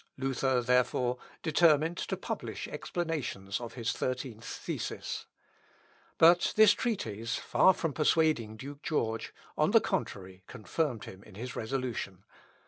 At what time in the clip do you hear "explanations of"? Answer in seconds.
2.67-3.75